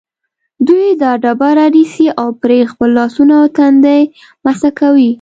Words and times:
دوی 0.67 0.87
دا 1.01 1.11
ډبره 1.23 1.65
نیسي 1.75 2.07
او 2.21 2.27
پرې 2.41 2.59
خپل 2.71 2.89
لاسونه 2.99 3.33
او 3.41 3.47
تندی 3.57 4.01
مسح 4.45 4.69
کوي. 4.79 5.09